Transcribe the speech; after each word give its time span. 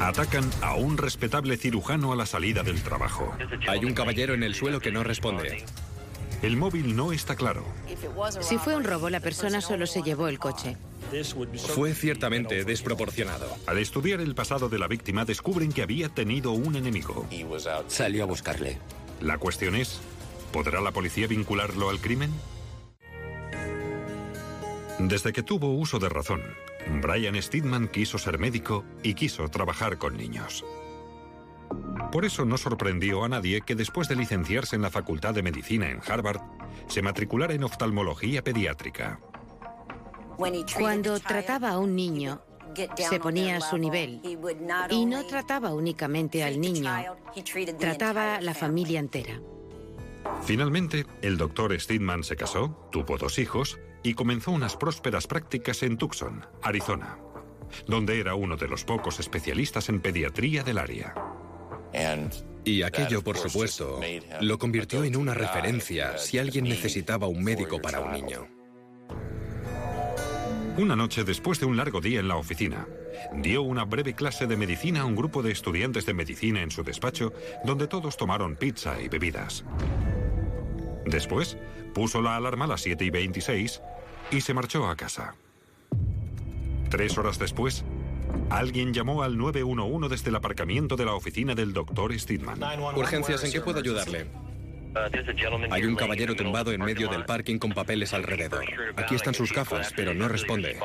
Atacan 0.00 0.48
a 0.62 0.74
un 0.74 0.96
respetable 0.96 1.56
cirujano 1.56 2.12
a 2.12 2.16
la 2.16 2.24
salida 2.24 2.62
del 2.62 2.82
trabajo. 2.82 3.36
Hay 3.66 3.84
un 3.84 3.94
caballero 3.94 4.34
en 4.34 4.42
el 4.44 4.54
suelo 4.54 4.80
que 4.80 4.92
no 4.92 5.02
responde. 5.02 5.64
El 6.40 6.56
móvil 6.56 6.94
no 6.94 7.12
está 7.12 7.34
claro. 7.34 7.64
Si 8.40 8.58
fue 8.58 8.76
un 8.76 8.84
robo, 8.84 9.10
la 9.10 9.18
persona 9.18 9.60
solo 9.60 9.86
se 9.86 10.02
llevó 10.02 10.28
el 10.28 10.38
coche. 10.38 10.76
Fue 11.74 11.94
ciertamente 11.94 12.64
desproporcionado. 12.64 13.48
Al 13.66 13.78
estudiar 13.78 14.20
el 14.20 14.36
pasado 14.36 14.68
de 14.68 14.78
la 14.78 14.86
víctima, 14.86 15.24
descubren 15.24 15.72
que 15.72 15.82
había 15.82 16.08
tenido 16.08 16.52
un 16.52 16.76
enemigo. 16.76 17.26
Salió 17.88 18.22
a 18.22 18.26
buscarle. 18.26 18.78
La 19.20 19.38
cuestión 19.38 19.74
es, 19.74 20.00
¿podrá 20.52 20.80
la 20.80 20.92
policía 20.92 21.26
vincularlo 21.26 21.90
al 21.90 22.00
crimen? 22.00 22.30
Desde 25.00 25.32
que 25.32 25.42
tuvo 25.42 25.72
uso 25.74 25.98
de 25.98 26.08
razón, 26.08 26.42
Brian 26.86 27.40
Steedman 27.40 27.88
quiso 27.88 28.18
ser 28.18 28.38
médico 28.38 28.84
y 29.02 29.14
quiso 29.14 29.48
trabajar 29.48 29.98
con 29.98 30.16
niños. 30.16 30.64
Por 32.12 32.24
eso 32.24 32.44
no 32.44 32.56
sorprendió 32.56 33.24
a 33.24 33.28
nadie 33.28 33.60
que 33.60 33.74
después 33.74 34.08
de 34.08 34.16
licenciarse 34.16 34.76
en 34.76 34.82
la 34.82 34.90
Facultad 34.90 35.34
de 35.34 35.42
Medicina 35.42 35.90
en 35.90 36.00
Harvard, 36.06 36.40
se 36.86 37.02
matriculara 37.02 37.54
en 37.54 37.64
oftalmología 37.64 38.42
pediátrica. 38.42 39.20
Cuando 40.78 41.18
trataba 41.20 41.70
a 41.70 41.78
un 41.78 41.94
niño, 41.94 42.40
se 42.96 43.20
ponía 43.20 43.56
a 43.56 43.60
su 43.60 43.76
nivel 43.76 44.22
y 44.90 45.04
no 45.04 45.26
trataba 45.26 45.74
únicamente 45.74 46.44
al 46.44 46.60
niño, 46.60 46.90
trataba 47.78 48.36
a 48.36 48.40
la 48.40 48.54
familia 48.54 49.00
entera. 49.00 49.40
Finalmente, 50.42 51.06
el 51.22 51.36
doctor 51.36 51.78
Steedman 51.78 52.22
se 52.22 52.36
casó, 52.36 52.88
tuvo 52.90 53.18
dos 53.18 53.38
hijos 53.38 53.78
y 54.02 54.14
comenzó 54.14 54.50
unas 54.50 54.76
prósperas 54.76 55.26
prácticas 55.26 55.82
en 55.82 55.96
Tucson, 55.96 56.46
Arizona, 56.62 57.18
donde 57.86 58.20
era 58.20 58.34
uno 58.34 58.56
de 58.56 58.68
los 58.68 58.84
pocos 58.84 59.20
especialistas 59.20 59.88
en 59.88 60.00
pediatría 60.00 60.62
del 60.62 60.78
área. 60.78 61.14
Y 62.64 62.82
aquello, 62.82 63.22
por 63.22 63.38
supuesto, 63.38 64.00
lo 64.40 64.58
convirtió 64.58 65.04
en 65.04 65.16
una 65.16 65.34
referencia 65.34 66.18
si 66.18 66.38
alguien 66.38 66.64
necesitaba 66.64 67.26
un 67.26 67.42
médico 67.42 67.80
para 67.80 68.00
un 68.00 68.12
niño. 68.12 68.46
Una 70.76 70.94
noche 70.94 71.24
después 71.24 71.58
de 71.58 71.66
un 71.66 71.76
largo 71.76 72.00
día 72.00 72.20
en 72.20 72.28
la 72.28 72.36
oficina, 72.36 72.86
dio 73.34 73.62
una 73.62 73.84
breve 73.84 74.14
clase 74.14 74.46
de 74.46 74.56
medicina 74.56 75.00
a 75.00 75.06
un 75.06 75.16
grupo 75.16 75.42
de 75.42 75.50
estudiantes 75.50 76.06
de 76.06 76.14
medicina 76.14 76.62
en 76.62 76.70
su 76.70 76.84
despacho, 76.84 77.32
donde 77.64 77.88
todos 77.88 78.16
tomaron 78.16 78.54
pizza 78.54 79.00
y 79.00 79.08
bebidas. 79.08 79.64
Después, 81.04 81.56
puso 81.98 82.22
la 82.22 82.36
alarma 82.36 82.66
a 82.66 82.68
las 82.68 82.82
7 82.82 83.04
y 83.04 83.10
26 83.10 83.82
y 84.30 84.40
se 84.40 84.54
marchó 84.54 84.88
a 84.88 84.94
casa. 84.94 85.34
Tres 86.90 87.18
horas 87.18 87.40
después, 87.40 87.84
alguien 88.50 88.94
llamó 88.94 89.24
al 89.24 89.36
911 89.36 90.08
desde 90.08 90.30
el 90.30 90.36
aparcamiento 90.36 90.94
de 90.94 91.04
la 91.04 91.14
oficina 91.14 91.56
del 91.56 91.72
doctor 91.72 92.16
Steedman. 92.16 92.60
Urgencias, 92.94 93.42
¿en 93.42 93.50
qué 93.50 93.60
puedo 93.60 93.80
ayudarle? 93.80 94.28
Hay 95.72 95.86
un 95.86 95.96
caballero 95.96 96.36
tumbado 96.36 96.70
en 96.70 96.82
medio 96.82 97.08
del 97.08 97.24
parking 97.24 97.58
con 97.58 97.72
papeles 97.72 98.14
alrededor. 98.14 98.64
Aquí 98.96 99.16
están 99.16 99.34
sus 99.34 99.52
gafas, 99.52 99.92
pero 99.96 100.14
no 100.14 100.28
responde. 100.28 100.78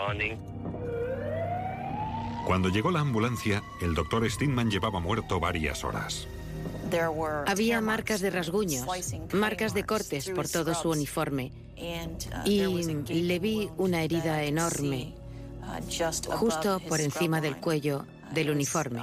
Cuando 2.48 2.70
llegó 2.70 2.90
la 2.90 3.02
ambulancia, 3.02 3.62
el 3.82 3.94
doctor 3.94 4.28
Steedman 4.28 4.72
llevaba 4.72 5.00
muerto 5.00 5.40
varias 5.40 5.84
horas. 5.84 6.28
Había 7.48 7.82
marcas 7.82 8.22
de 8.22 8.30
rasguños, 8.30 8.86
marcas 9.34 9.74
de 9.74 9.84
cortes 9.84 10.30
por 10.30 10.48
todo 10.48 10.74
su 10.74 10.90
uniforme. 10.90 11.52
Y 12.46 13.22
le 13.22 13.40
vi 13.40 13.70
una 13.78 14.04
herida 14.04 14.44
enorme, 14.44 15.16
justo 16.30 16.80
por 16.88 17.02
encima 17.02 17.42
del 17.42 17.58
cuello 17.58 18.06
del 18.34 18.50
uniforme. 18.50 19.02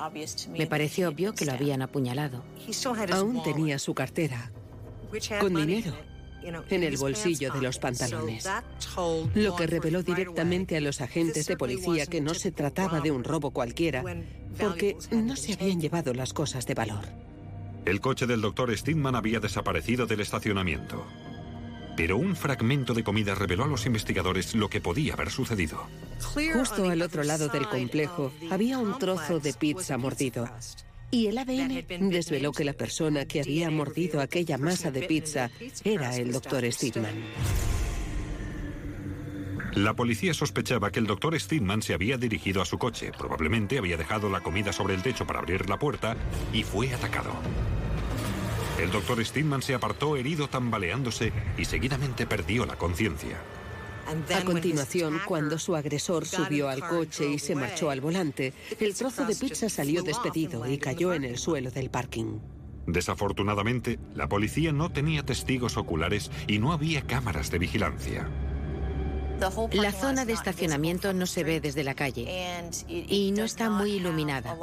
Me 0.57 0.67
pareció 0.67 1.09
obvio 1.09 1.35
que 1.35 1.45
lo 1.45 1.53
habían 1.53 1.83
apuñalado. 1.83 2.45
Aún 3.13 3.43
tenía 3.43 3.79
su 3.79 3.95
cartera, 3.95 4.51
con 5.41 5.55
dinero 5.55 5.95
en 6.43 6.83
el 6.83 6.97
bolsillo 6.97 7.53
de 7.53 7.61
los 7.61 7.79
pantalones, 7.79 8.49
lo 9.35 9.57
que 9.57 9.67
reveló 9.67 10.03
directamente 10.03 10.77
a 10.77 10.81
los 10.81 11.01
agentes 11.01 11.47
de 11.47 11.57
policía 11.57 12.07
que 12.07 12.21
no 12.21 12.35
se 12.35 12.53
trataba 12.53 13.01
de 13.01 13.11
un 13.11 13.25
robo 13.25 13.51
cualquiera, 13.51 14.03
porque 14.59 14.97
no 15.11 15.37
se 15.37 15.55
habían 15.55 15.81
llevado 15.81 16.15
las 16.15 16.33
cosas 16.33 16.67
de 16.67 16.75
valor. 16.75 17.30
El 17.85 18.01
coche 18.01 18.27
del 18.27 18.41
doctor 18.41 18.77
Steedman 18.77 19.15
había 19.15 19.41
desaparecido 19.41 20.07
del 20.07 20.21
estacionamiento. 20.21 21.07
Pero 21.97 22.17
un 22.17 22.37
fragmento 22.37 22.95
de 22.95 23.03
comida 23.03 23.35
reveló 23.35 23.65
a 23.65 23.69
los 23.69 23.87
investigadores 23.87 24.55
lo 24.55 24.69
que 24.69 24.81
podía 24.81 25.15
haber 25.15 25.31
sucedido. 25.31 25.87
Justo 26.55 26.89
al 26.89 27.03
otro 27.03 27.25
lado 27.25 27.49
del 27.49 27.67
complejo 27.69 28.33
había 28.51 28.79
un 28.79 28.99
trozo 28.99 29.41
de 29.41 29.53
pizza 29.53 29.99
mordido. 29.99 30.49
Y 31.11 31.27
el 31.27 31.39
ADN 31.39 32.11
desveló 32.11 32.53
que 32.53 32.65
la 32.65 32.73
persona 32.73 33.25
que 33.25 33.41
había 33.41 33.71
mordido 33.71 34.21
aquella 34.21 34.59
masa 34.59 34.91
de 34.91 35.03
pizza 35.03 35.51
era 35.83 36.17
el 36.17 36.33
doctor 36.33 36.71
Steedman. 36.71 37.25
La 39.75 39.95
policía 39.95 40.35
sospechaba 40.35 40.91
que 40.91 40.99
el 40.99 41.07
doctor 41.07 41.39
Steedman 41.39 41.83
se 41.83 41.95
había 41.95 42.17
dirigido 42.17 42.61
a 42.61 42.65
su 42.65 42.77
coche, 42.77 43.13
probablemente 43.17 43.79
había 43.79 43.97
dejado 43.97 44.29
la 44.29 44.41
comida 44.41 44.73
sobre 44.73 44.95
el 44.95 45.03
techo 45.03 45.27
para 45.27 45.39
abrir 45.39 45.69
la 45.69 45.79
puerta 45.79 46.17
y 46.53 46.65
fue 46.65 46.93
atacado. 46.93 47.33
El 48.81 48.91
doctor 48.91 49.23
Steedman 49.23 49.61
se 49.61 49.75
apartó 49.75 50.17
herido 50.17 50.49
tambaleándose 50.49 51.33
y 51.59 51.67
seguidamente 51.67 52.27
perdió 52.27 52.65
la 52.65 52.77
conciencia. 52.77 53.37
A 54.35 54.43
continuación, 54.43 55.21
cuando 55.27 55.59
su 55.59 55.77
agresor 55.77 56.25
subió 56.25 56.71
al 56.71 56.81
coche 56.81 57.29
y 57.29 57.39
se 57.39 57.55
marchó 57.55 57.91
al 57.91 58.01
volante, 58.01 58.55
el 58.81 58.95
trozo 58.95 59.27
de 59.27 59.37
pizza 59.37 59.69
salió 59.69 60.03
despedido 60.03 60.67
y 60.67 60.79
cayó 60.79 61.13
en 61.13 61.25
el 61.25 61.37
suelo 61.37 61.71
del 61.71 61.91
parking. 61.91 62.39
Desafortunadamente, 62.87 63.99
la 64.15 64.29
policía 64.29 64.73
no 64.73 64.91
tenía 64.91 65.25
testigos 65.25 65.77
oculares 65.77 66.31
y 66.49 66.59
no 66.59 66.73
había 66.73 67.03
cámaras 67.03 67.51
de 67.51 67.59
vigilancia. 67.59 68.29
La 69.73 69.93
zona 69.93 70.25
de 70.25 70.33
estacionamiento 70.33 71.13
no 71.13 71.27
se 71.27 71.45
ve 71.45 71.61
desde 71.61 71.85
la 71.85 71.95
calle 71.95 72.27
y 72.89 73.33
no 73.33 73.45
está 73.45 73.69
muy 73.69 73.93
iluminada. 73.93 74.57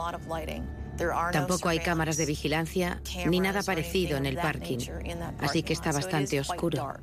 Tampoco 1.31 1.69
hay 1.69 1.79
cámaras 1.79 2.17
de 2.17 2.25
vigilancia 2.25 3.01
ni 3.27 3.39
nada 3.39 3.63
parecido 3.63 4.17
en 4.17 4.25
el 4.25 4.35
parking, 4.35 4.79
así 5.39 5.63
que 5.63 5.73
está 5.73 5.91
bastante 5.91 6.39
oscuro. 6.39 6.93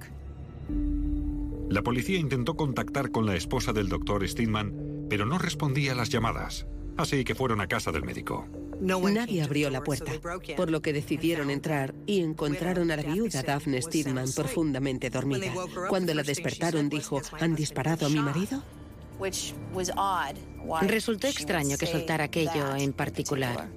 La 1.68 1.82
policía 1.82 2.18
intentó 2.18 2.54
contactar 2.56 3.10
con 3.10 3.26
la 3.26 3.34
esposa 3.34 3.72
del 3.72 3.88
doctor 3.88 4.26
Steedman, 4.28 5.06
pero 5.08 5.26
no 5.26 5.38
respondía 5.38 5.92
a 5.92 5.94
las 5.94 6.08
llamadas, 6.08 6.66
así 6.96 7.24
que 7.24 7.34
fueron 7.34 7.60
a 7.60 7.66
casa 7.66 7.90
del 7.90 8.04
médico. 8.04 8.46
Nadie 8.80 9.42
abrió 9.42 9.70
la 9.70 9.82
puerta, 9.82 10.12
por 10.56 10.70
lo 10.70 10.82
que 10.82 10.92
decidieron 10.92 11.50
entrar 11.50 11.94
y 12.06 12.20
encontraron 12.20 12.90
a 12.90 12.96
la 12.96 13.02
viuda 13.02 13.42
Daphne 13.42 13.80
Steedman 13.80 14.30
profundamente 14.32 15.10
dormida. 15.10 15.52
Cuando 15.88 16.14
la 16.14 16.22
despertaron 16.22 16.88
dijo, 16.88 17.20
¿han 17.40 17.54
disparado 17.54 18.06
a 18.06 18.08
mi 18.08 18.18
marido? 18.18 18.62
Resultó 20.82 21.28
extraño 21.28 21.76
que 21.78 21.86
soltara 21.86 22.24
aquello 22.24 22.74
en 22.76 22.92
particular. 22.92 23.68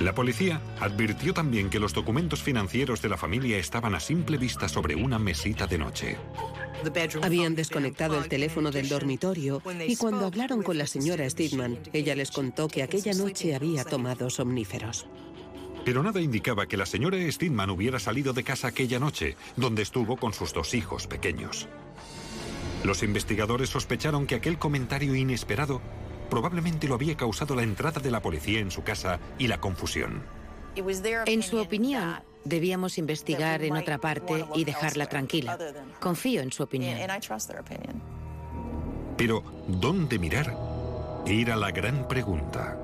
La 0.00 0.14
policía 0.14 0.62
advirtió 0.80 1.34
también 1.34 1.68
que 1.68 1.78
los 1.78 1.92
documentos 1.92 2.42
financieros 2.42 3.02
de 3.02 3.10
la 3.10 3.18
familia 3.18 3.58
estaban 3.58 3.94
a 3.94 4.00
simple 4.00 4.38
vista 4.38 4.66
sobre 4.66 4.94
una 4.94 5.18
mesita 5.18 5.66
de 5.66 5.76
noche. 5.76 6.16
Habían 7.22 7.54
desconectado 7.54 8.16
el 8.16 8.26
teléfono 8.26 8.70
del 8.70 8.88
dormitorio 8.88 9.62
y 9.86 9.96
cuando 9.96 10.24
hablaron 10.24 10.62
con 10.62 10.78
la 10.78 10.86
señora 10.86 11.28
Steedman, 11.28 11.78
ella 11.92 12.14
les 12.14 12.30
contó 12.30 12.68
que 12.68 12.82
aquella 12.82 13.12
noche 13.12 13.54
había 13.54 13.84
tomado 13.84 14.30
somníferos. 14.30 15.06
Pero 15.84 16.02
nada 16.02 16.22
indicaba 16.22 16.66
que 16.66 16.78
la 16.78 16.86
señora 16.86 17.18
Steedman 17.30 17.68
hubiera 17.68 17.98
salido 17.98 18.32
de 18.32 18.42
casa 18.42 18.68
aquella 18.68 18.98
noche, 18.98 19.36
donde 19.56 19.82
estuvo 19.82 20.16
con 20.16 20.32
sus 20.32 20.54
dos 20.54 20.72
hijos 20.72 21.06
pequeños. 21.06 21.68
Los 22.84 23.02
investigadores 23.02 23.68
sospecharon 23.68 24.26
que 24.26 24.36
aquel 24.36 24.58
comentario 24.58 25.14
inesperado 25.14 25.82
probablemente 26.30 26.88
lo 26.88 26.94
había 26.94 27.16
causado 27.16 27.54
la 27.54 27.62
entrada 27.62 28.00
de 28.00 28.10
la 28.10 28.22
policía 28.22 28.60
en 28.60 28.70
su 28.70 28.82
casa 28.82 29.18
y 29.38 29.48
la 29.48 29.60
confusión. 29.60 30.22
En 31.26 31.42
su 31.42 31.58
opinión, 31.58 32.20
debíamos 32.44 32.96
investigar 32.96 33.62
en 33.62 33.76
otra 33.76 33.98
parte 33.98 34.46
y 34.54 34.64
dejarla 34.64 35.06
tranquila. 35.06 35.58
Confío 35.98 36.40
en 36.40 36.52
su 36.52 36.62
opinión. 36.62 36.96
Pero, 39.16 39.42
¿dónde 39.66 40.18
mirar? 40.18 40.56
Era 41.26 41.56
la 41.56 41.70
gran 41.70 42.08
pregunta. 42.08 42.78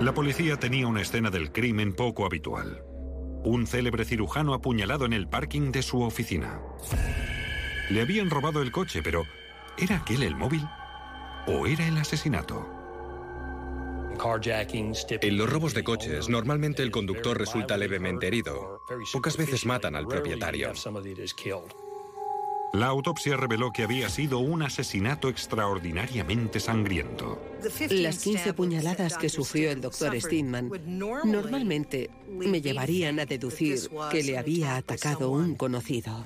La 0.00 0.14
policía 0.14 0.56
tenía 0.56 0.86
una 0.86 1.02
escena 1.02 1.28
del 1.28 1.52
crimen 1.52 1.92
poco 1.92 2.24
habitual. 2.24 2.82
Un 3.44 3.66
célebre 3.66 4.06
cirujano 4.06 4.54
apuñalado 4.54 5.04
en 5.04 5.12
el 5.12 5.28
parking 5.28 5.72
de 5.72 5.82
su 5.82 6.00
oficina. 6.00 6.58
Le 7.90 8.02
habían 8.02 8.30
robado 8.30 8.62
el 8.62 8.70
coche, 8.70 9.02
pero 9.02 9.26
¿era 9.76 9.96
aquel 9.96 10.22
el 10.22 10.36
móvil? 10.36 10.64
¿O 11.48 11.66
era 11.66 11.86
el 11.88 11.98
asesinato? 11.98 12.68
En 15.22 15.36
los 15.36 15.50
robos 15.50 15.74
de 15.74 15.82
coches, 15.82 16.28
normalmente 16.28 16.84
el 16.84 16.92
conductor 16.92 17.36
resulta 17.36 17.76
levemente 17.76 18.28
herido. 18.28 18.84
Pocas 19.12 19.36
veces 19.36 19.66
matan 19.66 19.96
al 19.96 20.06
propietario. 20.06 20.72
La 22.72 22.86
autopsia 22.86 23.36
reveló 23.36 23.72
que 23.72 23.82
había 23.82 24.08
sido 24.08 24.38
un 24.38 24.62
asesinato 24.62 25.28
extraordinariamente 25.28 26.60
sangriento. 26.60 27.42
Las 27.90 28.18
15 28.18 28.54
puñaladas 28.54 29.18
que 29.18 29.28
sufrió 29.28 29.72
el 29.72 29.80
doctor 29.80 30.18
Steinman 30.20 30.70
normalmente 30.86 32.10
me 32.28 32.60
llevarían 32.60 33.18
a 33.18 33.26
deducir 33.26 33.80
que 34.12 34.22
le 34.22 34.38
había 34.38 34.76
atacado 34.76 35.30
un 35.30 35.56
conocido, 35.56 36.24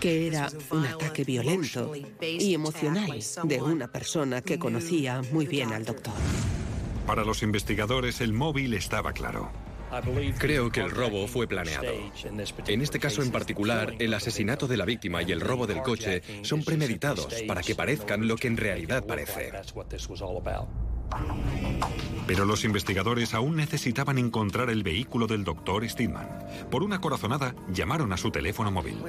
que 0.00 0.26
era 0.26 0.50
un 0.70 0.84
ataque 0.84 1.24
violento 1.24 1.92
y 2.20 2.52
emocional 2.52 3.18
de 3.44 3.62
una 3.62 3.88
persona 3.90 4.42
que 4.42 4.58
conocía 4.58 5.22
muy 5.32 5.46
bien 5.46 5.72
al 5.72 5.86
doctor. 5.86 6.14
Para 7.06 7.24
los 7.24 7.42
investigadores 7.42 8.20
el 8.20 8.34
móvil 8.34 8.74
estaba 8.74 9.12
claro. 9.12 9.63
Creo 10.38 10.70
que 10.70 10.80
el 10.80 10.90
robo 10.90 11.26
fue 11.26 11.46
planeado. 11.46 11.92
En 12.66 12.82
este 12.82 12.98
caso 12.98 13.22
en 13.22 13.30
particular, 13.30 13.94
el 13.98 14.14
asesinato 14.14 14.66
de 14.66 14.76
la 14.76 14.84
víctima 14.84 15.22
y 15.22 15.32
el 15.32 15.40
robo 15.40 15.66
del 15.66 15.82
coche 15.82 16.22
son 16.42 16.64
premeditados 16.64 17.42
para 17.46 17.62
que 17.62 17.74
parezcan 17.74 18.26
lo 18.26 18.36
que 18.36 18.48
en 18.48 18.56
realidad 18.56 19.04
parece. 19.06 19.52
Pero 22.26 22.44
los 22.44 22.64
investigadores 22.64 23.34
aún 23.34 23.56
necesitaban 23.56 24.18
encontrar 24.18 24.70
el 24.70 24.82
vehículo 24.82 25.26
del 25.26 25.44
doctor 25.44 25.88
Steedman. 25.88 26.28
Por 26.70 26.82
una 26.82 27.00
corazonada, 27.00 27.54
llamaron 27.68 28.12
a 28.12 28.16
su 28.16 28.30
teléfono 28.30 28.70
móvil. 28.70 29.02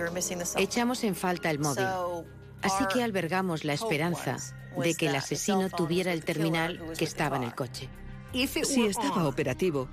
Echamos 0.57 1.03
en 1.03 1.15
falta 1.15 1.49
el 1.49 1.59
móvil. 1.59 1.87
Así 2.61 2.83
que 2.93 3.03
albergamos 3.03 3.63
la 3.63 3.73
esperanza 3.73 4.37
de 4.77 4.93
que 4.95 5.07
el 5.07 5.15
asesino 5.15 5.69
tuviera 5.69 6.11
el 6.11 6.25
terminal 6.25 6.81
que 6.97 7.05
estaba 7.05 7.37
en 7.37 7.43
el 7.43 7.55
coche. 7.55 7.89
Si 8.33 8.85
estaba 8.85 9.27
operativo, 9.27 9.87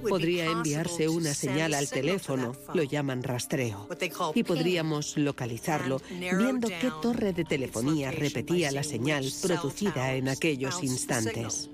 Podría 0.00 0.46
enviarse 0.46 1.08
una 1.08 1.34
señal 1.34 1.74
al 1.74 1.88
teléfono, 1.88 2.52
lo 2.74 2.82
llaman 2.82 3.22
rastreo, 3.22 3.88
y 4.34 4.44
podríamos 4.44 5.16
localizarlo 5.16 6.00
viendo 6.10 6.68
qué 6.68 6.90
torre 7.00 7.32
de 7.32 7.44
telefonía 7.44 8.10
repetía 8.10 8.70
la 8.72 8.82
señal 8.82 9.26
producida 9.42 10.14
en 10.14 10.28
aquellos 10.28 10.82
instantes. 10.82 11.70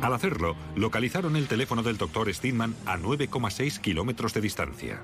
Al 0.00 0.14
hacerlo, 0.14 0.56
localizaron 0.76 1.36
el 1.36 1.46
teléfono 1.46 1.82
del 1.82 1.98
doctor 1.98 2.32
Steinman 2.32 2.74
a 2.86 2.96
9,6 2.96 3.80
kilómetros 3.80 4.32
de 4.32 4.40
distancia. 4.40 5.02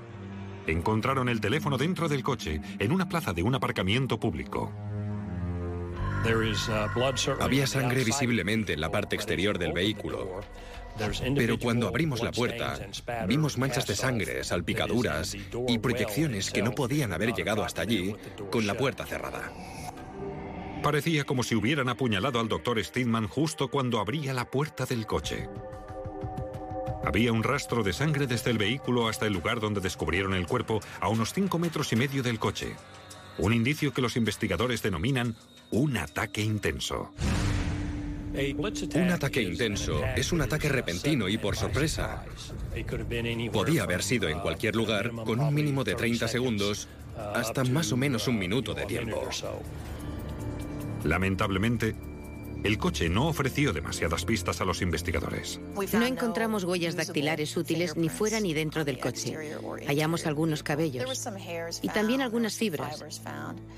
Encontraron 0.65 1.29
el 1.29 1.39
teléfono 1.39 1.77
dentro 1.77 2.09
del 2.09 2.23
coche, 2.23 2.61
en 2.79 2.91
una 2.91 3.07
plaza 3.07 3.31
de 3.33 3.43
un 3.43 3.53
aparcamiento 3.55 4.19
público. 4.19 4.71
Había 7.39 7.67
sangre 7.67 8.03
visiblemente 8.03 8.73
en 8.73 8.81
la 8.81 8.91
parte 8.91 9.15
exterior 9.15 9.57
del 9.59 9.71
vehículo. 9.71 10.41
Pero 11.35 11.59
cuando 11.59 11.87
abrimos 11.87 12.21
la 12.21 12.31
puerta, 12.31 12.79
vimos 13.27 13.57
manchas 13.57 13.85
de 13.87 13.95
sangre, 13.95 14.43
salpicaduras 14.43 15.35
y 15.67 15.77
proyecciones 15.79 16.51
que 16.51 16.61
no 16.61 16.71
podían 16.71 17.13
haber 17.13 17.33
llegado 17.33 17.63
hasta 17.63 17.81
allí 17.81 18.15
con 18.51 18.65
la 18.67 18.75
puerta 18.75 19.05
cerrada. 19.05 19.51
Parecía 20.83 21.25
como 21.25 21.43
si 21.43 21.55
hubieran 21.55 21.89
apuñalado 21.89 22.39
al 22.39 22.47
doctor 22.47 22.83
Steinman 22.83 23.27
justo 23.27 23.69
cuando 23.69 23.99
abría 23.99 24.33
la 24.33 24.49
puerta 24.49 24.85
del 24.85 25.05
coche. 25.05 25.49
Había 27.03 27.31
un 27.31 27.43
rastro 27.43 27.83
de 27.83 27.93
sangre 27.93 28.27
desde 28.27 28.51
el 28.51 28.57
vehículo 28.57 29.07
hasta 29.07 29.25
el 29.25 29.33
lugar 29.33 29.59
donde 29.59 29.81
descubrieron 29.81 30.33
el 30.33 30.45
cuerpo 30.45 30.79
a 30.99 31.07
unos 31.09 31.33
5 31.33 31.57
metros 31.57 31.91
y 31.93 31.95
medio 31.95 32.21
del 32.21 32.39
coche. 32.39 32.75
Un 33.37 33.53
indicio 33.53 33.93
que 33.93 34.01
los 34.01 34.17
investigadores 34.17 34.81
denominan 34.81 35.35
un 35.71 35.97
ataque 35.97 36.41
intenso. 36.41 37.11
Un 38.33 39.11
ataque 39.11 39.41
intenso 39.41 40.03
es 40.15 40.31
un 40.31 40.41
ataque 40.41 40.69
repentino 40.69 41.29
y 41.29 41.37
por 41.37 41.55
sorpresa. 41.55 42.23
Podía 43.51 43.83
haber 43.83 44.03
sido 44.03 44.29
en 44.29 44.39
cualquier 44.39 44.75
lugar 44.75 45.11
con 45.11 45.39
un 45.39 45.53
mínimo 45.53 45.83
de 45.83 45.95
30 45.95 46.27
segundos 46.27 46.87
hasta 47.17 47.63
más 47.63 47.91
o 47.91 47.97
menos 47.97 48.27
un 48.27 48.37
minuto 48.37 48.73
de 48.73 48.85
tiempo. 48.85 49.27
Lamentablemente, 51.03 51.95
el 52.63 52.77
coche 52.77 53.09
no 53.09 53.27
ofreció 53.27 53.73
demasiadas 53.73 54.25
pistas 54.25 54.61
a 54.61 54.65
los 54.65 54.81
investigadores. 54.81 55.59
No 55.93 56.05
encontramos 56.05 56.63
huellas 56.63 56.95
dactilares 56.95 57.55
útiles 57.55 57.95
ni 57.95 58.09
fuera 58.09 58.39
ni 58.39 58.53
dentro 58.53 58.83
del 58.85 58.99
coche. 58.99 59.37
Hallamos 59.87 60.25
algunos 60.25 60.63
cabellos 60.63 61.27
y 61.81 61.89
también 61.89 62.21
algunas 62.21 62.55
fibras. 62.55 63.03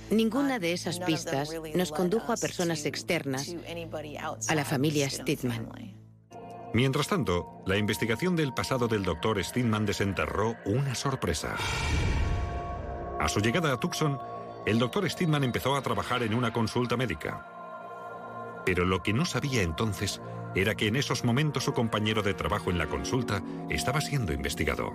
Ninguna 0.10 0.60
de 0.60 0.74
esas 0.74 1.00
pistas 1.00 1.50
nos 1.76 1.92
condujo 1.92 2.32
a 2.32 2.38
personas 2.38 2.86
externas 2.86 3.56
a 4.48 4.56
la 4.56 4.66
familia 4.66 5.10
Stidman. 5.10 5.70
Mientras 6.74 7.08
tanto, 7.08 7.64
la 7.66 7.78
investigación 7.78 8.36
del 8.36 8.54
pasado 8.54 8.88
del 8.88 9.04
doctor 9.04 9.44
Stidman 9.44 9.88
desenterró 9.88 10.56
una 10.66 10.94
sorpresa. 10.94 11.56
A 13.20 13.28
su 13.28 13.40
llegada 13.40 13.74
a 13.74 13.80
Tucson, 13.80 14.20
el 14.66 14.78
doctor 14.78 15.10
Stidman 15.10 15.44
empezó 15.44 15.76
a 15.76 15.82
trabajar 15.82 16.22
en 16.22 16.36
una 16.36 16.54
consulta 16.54 16.96
médica. 16.96 17.59
Pero 18.70 18.86
lo 18.86 19.02
que 19.02 19.14
no 19.14 19.26
sabía 19.26 19.64
entonces 19.64 20.22
era 20.54 20.76
que 20.76 20.86
en 20.86 20.96
esos 20.96 21.24
momentos 21.24 21.64
su 21.64 21.74
compañero 21.74 22.22
de 22.22 22.36
trabajo 22.36 22.70
en 22.70 22.78
la 22.78 22.86
consulta 22.86 23.42
estaba 23.68 24.00
siendo 24.00 24.32
investigado. 24.32 24.94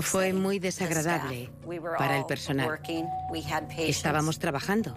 Fue 0.00 0.34
muy 0.34 0.58
desagradable 0.58 1.50
para 1.96 2.18
el 2.18 2.26
personal. 2.26 2.78
Estábamos 3.78 4.38
trabajando. 4.38 4.94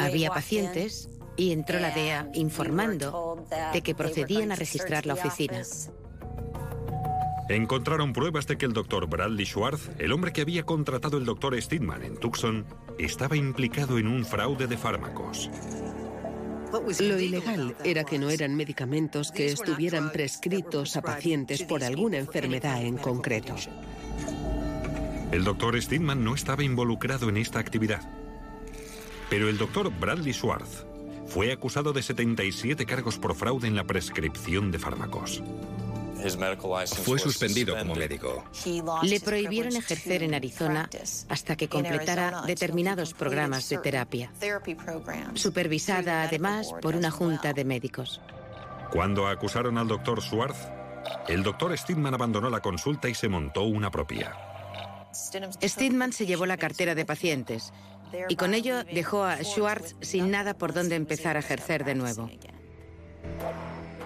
Había 0.00 0.30
pacientes 0.30 1.08
y 1.36 1.52
entró 1.52 1.78
la 1.78 1.92
DEA 1.92 2.28
informando 2.34 3.46
de 3.72 3.80
que 3.80 3.94
procedían 3.94 4.50
a 4.50 4.56
registrar 4.56 5.06
la 5.06 5.14
oficina. 5.14 5.62
Encontraron 7.48 8.12
pruebas 8.12 8.48
de 8.48 8.58
que 8.58 8.66
el 8.66 8.72
doctor 8.72 9.06
Bradley 9.08 9.46
Schwartz, 9.46 9.90
el 9.98 10.10
hombre 10.10 10.32
que 10.32 10.40
había 10.40 10.64
contratado 10.64 11.16
el 11.18 11.24
doctor 11.24 11.60
Steedman 11.60 12.02
en 12.02 12.16
Tucson, 12.16 12.66
estaba 12.98 13.36
implicado 13.36 13.98
en 13.98 14.06
un 14.06 14.24
fraude 14.24 14.66
de 14.66 14.76
fármacos. 14.76 15.50
Lo 17.00 17.20
ilegal 17.20 17.76
era 17.84 18.04
que 18.04 18.18
no 18.18 18.30
eran 18.30 18.56
medicamentos 18.56 19.30
que 19.30 19.48
estuvieran 19.48 20.10
prescritos 20.10 20.96
a 20.96 21.02
pacientes 21.02 21.62
por 21.64 21.84
alguna 21.84 22.18
enfermedad 22.18 22.82
en 22.82 22.96
concreto. 22.96 23.54
El 25.30 25.44
doctor 25.44 25.80
Steedman 25.80 26.24
no 26.24 26.34
estaba 26.34 26.62
involucrado 26.62 27.28
en 27.28 27.36
esta 27.36 27.58
actividad. 27.58 28.02
Pero 29.28 29.48
el 29.48 29.58
doctor 29.58 29.90
Bradley 29.98 30.32
Schwartz 30.32 30.86
fue 31.26 31.52
acusado 31.52 31.94
de 31.94 32.02
77 32.02 32.84
cargos 32.84 33.18
por 33.18 33.34
fraude 33.34 33.66
en 33.66 33.74
la 33.74 33.84
prescripción 33.84 34.70
de 34.70 34.78
fármacos. 34.78 35.42
Fue 37.04 37.18
suspendido 37.18 37.76
como 37.76 37.94
médico. 37.94 38.44
Le 39.02 39.20
prohibieron 39.20 39.76
ejercer 39.76 40.22
en 40.22 40.34
Arizona 40.34 40.88
hasta 41.28 41.56
que 41.56 41.68
completara 41.68 42.42
determinados 42.42 43.14
programas 43.14 43.68
de 43.68 43.78
terapia, 43.78 44.32
supervisada 45.34 46.22
además 46.22 46.72
por 46.80 46.96
una 46.96 47.10
junta 47.10 47.52
de 47.52 47.64
médicos. 47.64 48.20
Cuando 48.90 49.26
acusaron 49.26 49.78
al 49.78 49.88
doctor 49.88 50.20
Schwartz, 50.22 50.58
el 51.28 51.42
doctor 51.42 51.76
Steedman 51.76 52.14
abandonó 52.14 52.50
la 52.50 52.60
consulta 52.60 53.08
y 53.08 53.14
se 53.14 53.28
montó 53.28 53.62
una 53.62 53.90
propia. 53.90 54.36
Steedman 55.62 56.12
se 56.12 56.26
llevó 56.26 56.46
la 56.46 56.56
cartera 56.56 56.94
de 56.94 57.04
pacientes 57.04 57.72
y 58.28 58.36
con 58.36 58.54
ello 58.54 58.84
dejó 58.84 59.24
a 59.24 59.42
Schwartz 59.42 59.96
sin 60.00 60.30
nada 60.30 60.54
por 60.54 60.72
donde 60.72 60.96
empezar 60.96 61.36
a 61.36 61.40
ejercer 61.40 61.84
de 61.84 61.94
nuevo. 61.94 62.30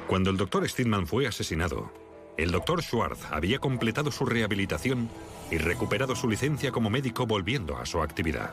Cuando 0.06 0.30
el 0.30 0.36
doctor 0.36 0.68
Steedman 0.68 1.06
fue 1.06 1.26
asesinado, 1.26 1.92
el 2.36 2.50
doctor 2.50 2.82
Schwartz 2.82 3.24
había 3.30 3.58
completado 3.58 4.10
su 4.10 4.26
rehabilitación 4.26 5.08
y 5.50 5.58
recuperado 5.58 6.14
su 6.14 6.28
licencia 6.28 6.70
como 6.70 6.90
médico 6.90 7.26
volviendo 7.26 7.76
a 7.76 7.86
su 7.86 8.02
actividad. 8.02 8.52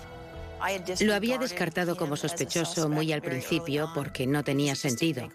Lo 1.02 1.14
había 1.14 1.38
descartado 1.38 1.98
como 1.98 2.16
sospechoso 2.16 2.88
muy 2.88 3.12
al 3.12 3.22
principio 3.22 3.90
porque 3.94 4.26
no 4.26 4.44
tenía 4.44 4.76
sentido. 4.76 5.30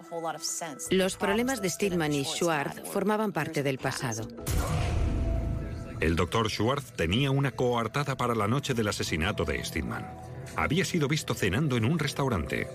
Los 0.91 1.17
problemas 1.17 1.61
de 1.61 1.69
Stillman 1.69 2.15
y 2.15 2.25
Schwartz 2.25 2.89
formaban 2.91 3.33
parte 3.33 3.63
del 3.63 3.79
pasado. 3.79 4.27
El 6.01 6.17
doctor 6.17 6.49
Schwartz 6.49 6.93
tenía 6.93 7.31
una 7.31 7.51
coartada 7.51 8.17
para 8.17 8.35
la 8.35 8.49
noche 8.49 8.73
del 8.73 8.89
asesinato 8.89 9.45
de 9.45 9.63
Stillman. 9.63 10.07
Había 10.57 10.85
sido 10.85 11.09
visto 11.09 11.35
cenando 11.35 11.77
en 11.77 11.85
un 11.85 11.99
restaurante. 11.99 12.69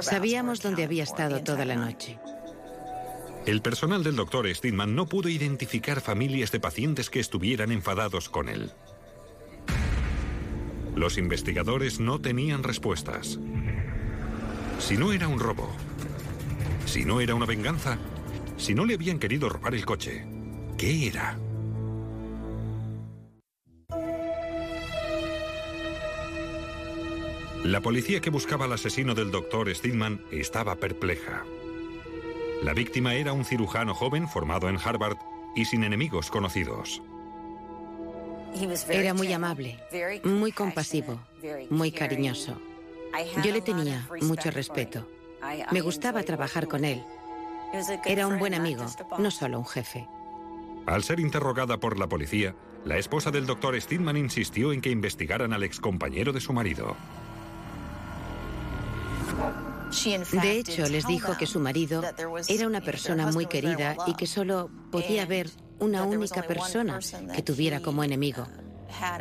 Sabíamos 0.00 0.62
dónde 0.62 0.84
había 0.84 1.02
estado 1.02 1.42
toda 1.42 1.64
la 1.64 1.74
noche. 1.74 2.18
El 3.46 3.60
personal 3.60 4.02
del 4.02 4.16
doctor 4.16 4.48
Steedman 4.54 4.94
no 4.94 5.06
pudo 5.06 5.28
identificar 5.28 6.00
familias 6.00 6.50
de 6.50 6.60
pacientes 6.60 7.10
que 7.10 7.20
estuvieran 7.20 7.72
enfadados 7.72 8.30
con 8.30 8.48
él. 8.48 8.72
Los 10.94 11.18
investigadores 11.18 12.00
no 12.00 12.20
tenían 12.20 12.62
respuestas. 12.62 13.38
Si 14.78 14.96
no 14.96 15.12
era 15.12 15.28
un 15.28 15.40
robo, 15.40 15.70
si 16.86 17.04
no 17.04 17.20
era 17.20 17.34
una 17.34 17.44
venganza, 17.44 17.98
si 18.56 18.74
no 18.74 18.86
le 18.86 18.94
habían 18.94 19.18
querido 19.18 19.50
robar 19.50 19.74
el 19.74 19.84
coche, 19.84 20.24
¿qué 20.78 21.08
era? 21.08 21.38
La 27.62 27.82
policía 27.82 28.20
que 28.20 28.30
buscaba 28.30 28.64
al 28.64 28.72
asesino 28.72 29.14
del 29.14 29.30
doctor 29.30 29.74
Steedman 29.74 30.22
estaba 30.30 30.76
perpleja. 30.76 31.44
La 32.62 32.72
víctima 32.72 33.14
era 33.14 33.32
un 33.32 33.44
cirujano 33.44 33.94
joven 33.94 34.28
formado 34.28 34.68
en 34.68 34.78
Harvard 34.82 35.18
y 35.54 35.64
sin 35.64 35.84
enemigos 35.84 36.30
conocidos. 36.30 37.02
Era 38.88 39.14
muy 39.14 39.32
amable, 39.32 39.78
muy 40.24 40.52
compasivo, 40.52 41.20
muy 41.70 41.90
cariñoso. 41.90 42.60
Yo 43.42 43.52
le 43.52 43.60
tenía 43.60 44.08
mucho 44.22 44.50
respeto. 44.50 45.08
Me 45.72 45.80
gustaba 45.80 46.22
trabajar 46.22 46.68
con 46.68 46.84
él. 46.84 47.02
Era 48.04 48.26
un 48.26 48.38
buen 48.38 48.54
amigo, 48.54 48.84
no 49.18 49.30
solo 49.30 49.58
un 49.58 49.66
jefe. 49.66 50.06
Al 50.86 51.02
ser 51.02 51.18
interrogada 51.18 51.78
por 51.78 51.98
la 51.98 52.08
policía, 52.08 52.54
la 52.84 52.98
esposa 52.98 53.30
del 53.30 53.46
doctor 53.46 53.80
Stidman 53.80 54.16
insistió 54.16 54.72
en 54.72 54.80
que 54.80 54.90
investigaran 54.90 55.52
al 55.52 55.64
excompañero 55.64 56.32
de 56.32 56.40
su 56.40 56.52
marido. 56.52 56.96
De 60.32 60.58
hecho, 60.58 60.88
les 60.88 61.06
dijo 61.06 61.36
que 61.36 61.46
su 61.46 61.60
marido 61.60 62.02
era 62.48 62.66
una 62.66 62.80
persona 62.80 63.30
muy 63.30 63.46
querida 63.46 63.96
y 64.06 64.14
que 64.14 64.26
solo 64.26 64.70
podía 64.90 65.22
haber 65.22 65.50
una 65.78 66.04
única 66.04 66.42
persona 66.42 66.98
que 67.34 67.42
tuviera 67.42 67.80
como 67.80 68.02
enemigo. 68.04 68.46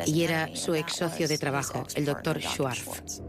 Y 0.06 0.24
era 0.24 0.56
su 0.56 0.75
ex 0.75 0.94
socio 0.96 1.27
de 1.27 1.38
trabajo, 1.38 1.86
el 1.96 2.06
doctor 2.06 2.42
Schwartz. 2.42 3.22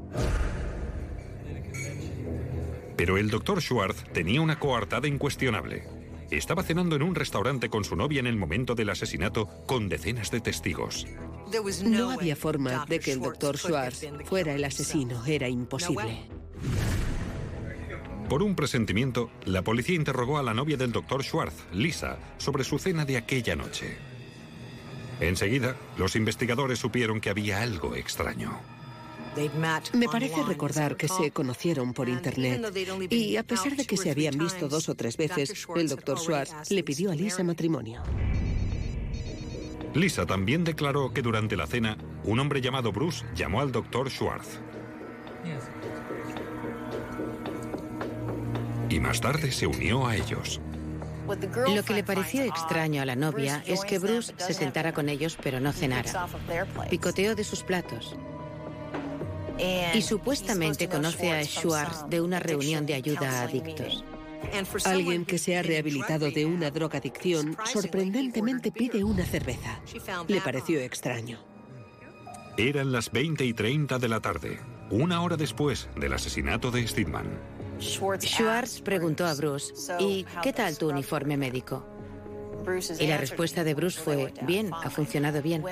Pero 2.96 3.18
el 3.18 3.30
doctor 3.30 3.60
Schwartz 3.60 4.04
tenía 4.12 4.40
una 4.40 4.58
coartada 4.58 5.08
incuestionable. 5.08 5.88
Estaba 6.30 6.62
cenando 6.62 6.96
en 6.96 7.02
un 7.02 7.14
restaurante 7.14 7.68
con 7.68 7.84
su 7.84 7.96
novia 7.96 8.20
en 8.20 8.26
el 8.26 8.36
momento 8.36 8.74
del 8.74 8.90
asesinato 8.90 9.48
con 9.66 9.88
decenas 9.88 10.30
de 10.30 10.40
testigos. 10.40 11.06
No 11.84 12.10
había 12.10 12.36
forma 12.36 12.86
de 12.86 13.00
que 13.00 13.12
el 13.12 13.20
doctor 13.20 13.58
Schwartz 13.58 14.06
fuera 14.24 14.54
el 14.54 14.64
asesino, 14.64 15.24
era 15.26 15.48
imposible. 15.48 16.28
Por 18.34 18.42
un 18.42 18.56
presentimiento, 18.56 19.30
la 19.44 19.62
policía 19.62 19.94
interrogó 19.94 20.38
a 20.38 20.42
la 20.42 20.54
novia 20.54 20.76
del 20.76 20.90
doctor 20.90 21.22
Schwartz, 21.22 21.54
Lisa, 21.72 22.18
sobre 22.36 22.64
su 22.64 22.80
cena 22.80 23.04
de 23.04 23.16
aquella 23.16 23.54
noche. 23.54 23.96
Enseguida, 25.20 25.76
los 25.96 26.16
investigadores 26.16 26.80
supieron 26.80 27.20
que 27.20 27.30
había 27.30 27.62
algo 27.62 27.94
extraño. 27.94 28.58
Me 29.92 30.08
parece 30.08 30.42
recordar 30.42 30.96
que 30.96 31.06
se 31.06 31.30
conocieron 31.30 31.94
por 31.94 32.08
Internet 32.08 32.76
y 33.08 33.36
a 33.36 33.44
pesar 33.44 33.76
de 33.76 33.86
que 33.86 33.96
se 33.96 34.10
habían 34.10 34.36
visto 34.36 34.66
dos 34.66 34.88
o 34.88 34.96
tres 34.96 35.16
veces, 35.16 35.68
el 35.76 35.88
doctor 35.88 36.18
Schwartz 36.18 36.72
le 36.72 36.82
pidió 36.82 37.12
a 37.12 37.14
Lisa 37.14 37.44
matrimonio. 37.44 38.02
Lisa 39.94 40.26
también 40.26 40.64
declaró 40.64 41.12
que 41.12 41.22
durante 41.22 41.54
la 41.54 41.68
cena, 41.68 41.96
un 42.24 42.40
hombre 42.40 42.60
llamado 42.60 42.90
Bruce 42.90 43.24
llamó 43.36 43.60
al 43.60 43.70
doctor 43.70 44.10
Schwartz. 44.10 44.58
Y 48.94 49.00
más 49.00 49.20
tarde 49.20 49.50
se 49.50 49.66
unió 49.66 50.06
a 50.06 50.14
ellos. 50.14 50.60
Lo 51.74 51.82
que 51.82 51.94
le 51.94 52.04
pareció 52.04 52.44
extraño 52.44 53.02
a 53.02 53.04
la 53.04 53.16
novia 53.16 53.60
es 53.66 53.80
que 53.80 53.98
Bruce 53.98 54.32
se 54.36 54.54
sentara 54.54 54.92
con 54.92 55.08
ellos 55.08 55.36
pero 55.42 55.58
no 55.58 55.72
cenara. 55.72 56.28
Picoteó 56.88 57.34
de 57.34 57.42
sus 57.42 57.64
platos. 57.64 58.14
Y 59.94 60.00
supuestamente 60.02 60.88
conoce 60.88 61.32
a 61.32 61.42
Schwartz 61.42 62.08
de 62.08 62.20
una 62.20 62.38
reunión 62.38 62.86
de 62.86 62.94
ayuda 62.94 63.40
a 63.40 63.42
adictos. 63.42 64.04
Alguien 64.84 65.24
que 65.24 65.38
se 65.38 65.56
ha 65.56 65.62
rehabilitado 65.64 66.30
de 66.30 66.46
una 66.46 66.70
drogadicción 66.70 67.56
sorprendentemente 67.64 68.70
pide 68.70 69.02
una 69.02 69.24
cerveza. 69.24 69.80
Le 70.28 70.40
pareció 70.40 70.78
extraño. 70.78 71.40
Eran 72.56 72.92
las 72.92 73.10
20 73.10 73.44
y 73.44 73.54
30 73.54 73.98
de 73.98 74.08
la 74.08 74.20
tarde, 74.20 74.60
una 74.88 75.20
hora 75.20 75.36
después 75.36 75.88
del 75.96 76.12
asesinato 76.12 76.70
de 76.70 76.86
Stidman. 76.86 77.53
Schwartz 77.80 78.80
preguntó 78.82 79.26
a 79.26 79.34
Bruce, 79.34 79.74
¿y 79.98 80.24
qué 80.42 80.52
tal 80.52 80.78
tu 80.78 80.88
uniforme 80.88 81.36
médico? 81.36 81.86
Y 82.98 83.06
la 83.06 83.18
respuesta 83.18 83.62
de 83.62 83.74
Bruce 83.74 84.00
fue, 84.00 84.32
bien, 84.42 84.70
ha 84.72 84.88
funcionado 84.88 85.42
bien. 85.42 85.62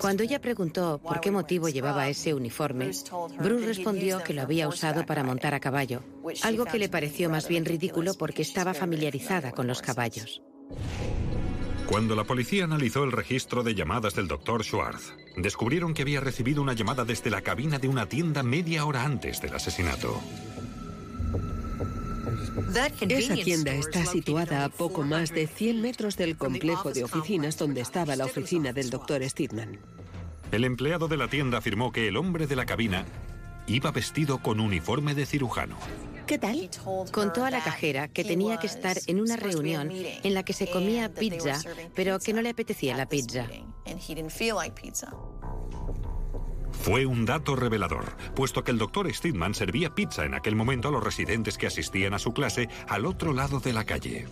Cuando 0.00 0.22
ella 0.22 0.40
preguntó 0.40 1.00
por 1.02 1.20
qué 1.20 1.30
motivo 1.30 1.68
llevaba 1.68 2.08
ese 2.08 2.34
uniforme, 2.34 2.92
Bruce 3.38 3.66
respondió 3.66 4.22
que 4.22 4.34
lo 4.34 4.42
había 4.42 4.68
usado 4.68 5.04
para 5.04 5.24
montar 5.24 5.54
a 5.54 5.60
caballo, 5.60 6.02
algo 6.42 6.66
que 6.66 6.78
le 6.78 6.88
pareció 6.88 7.30
más 7.30 7.48
bien 7.48 7.64
ridículo 7.64 8.14
porque 8.14 8.42
estaba 8.42 8.74
familiarizada 8.74 9.52
con 9.52 9.66
los 9.66 9.82
caballos. 9.82 10.40
Cuando 11.88 12.14
la 12.14 12.22
policía 12.22 12.64
analizó 12.64 13.02
el 13.02 13.10
registro 13.10 13.64
de 13.64 13.74
llamadas 13.74 14.14
del 14.14 14.28
doctor 14.28 14.62
Schwartz, 14.62 15.12
descubrieron 15.36 15.92
que 15.92 16.02
había 16.02 16.20
recibido 16.20 16.62
una 16.62 16.72
llamada 16.72 17.04
desde 17.04 17.30
la 17.30 17.42
cabina 17.42 17.80
de 17.80 17.88
una 17.88 18.08
tienda 18.08 18.44
media 18.44 18.84
hora 18.84 19.04
antes 19.04 19.40
del 19.40 19.54
asesinato. 19.56 20.20
Esa 23.08 23.34
tienda 23.34 23.72
está 23.72 24.04
situada 24.06 24.64
a 24.64 24.68
poco 24.68 25.02
más 25.02 25.32
de 25.32 25.46
100 25.46 25.80
metros 25.80 26.16
del 26.16 26.36
complejo 26.36 26.92
de 26.92 27.04
oficinas 27.04 27.56
donde 27.56 27.80
estaba 27.80 28.16
la 28.16 28.24
oficina 28.24 28.72
del 28.72 28.90
doctor 28.90 29.22
Stidman. 29.28 29.78
El 30.52 30.64
empleado 30.64 31.08
de 31.08 31.16
la 31.16 31.28
tienda 31.28 31.58
afirmó 31.58 31.92
que 31.92 32.08
el 32.08 32.16
hombre 32.16 32.46
de 32.46 32.56
la 32.56 32.66
cabina 32.66 33.04
iba 33.66 33.90
vestido 33.92 34.38
con 34.38 34.60
uniforme 34.60 35.14
de 35.14 35.26
cirujano. 35.26 35.76
¿Qué 36.26 36.38
tal? 36.38 36.70
Contó 37.10 37.44
a 37.44 37.50
la 37.50 37.62
cajera 37.62 38.08
que 38.08 38.24
tenía 38.24 38.58
que 38.58 38.66
estar 38.66 38.96
en 39.06 39.20
una 39.20 39.36
reunión 39.36 39.90
en 39.90 40.34
la 40.34 40.44
que 40.44 40.52
se 40.52 40.70
comía 40.70 41.12
pizza, 41.12 41.60
pero 41.94 42.18
que 42.20 42.32
no 42.32 42.42
le 42.42 42.50
apetecía 42.50 42.96
la 42.96 43.06
pizza. 43.08 43.48
Fue 46.82 47.04
un 47.04 47.26
dato 47.26 47.56
revelador, 47.56 48.16
puesto 48.34 48.64
que 48.64 48.70
el 48.70 48.78
doctor 48.78 49.12
Stidman 49.12 49.54
servía 49.54 49.94
pizza 49.94 50.24
en 50.24 50.34
aquel 50.34 50.56
momento 50.56 50.88
a 50.88 50.90
los 50.90 51.04
residentes 51.04 51.58
que 51.58 51.66
asistían 51.66 52.14
a 52.14 52.18
su 52.18 52.32
clase 52.32 52.68
al 52.88 53.04
otro 53.04 53.34
lado 53.34 53.60
de 53.60 53.72
la 53.74 53.84
calle. 53.84 54.26